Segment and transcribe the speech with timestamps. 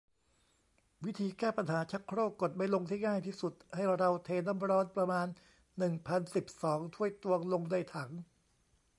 [1.05, 5.27] วิธีแก้ปัญหาชักโครกกดไม่ลงที่ง่ายที่สุด ให้เราเทน้ำร้อนประมาณ
[5.77, 8.11] หนึ่งพันสิบสอง ถ้วยตวง ลงในถัง